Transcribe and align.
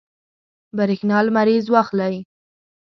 برېښنا 0.77 1.17
لمریز 1.25 1.65
واخلئ. 1.73 2.15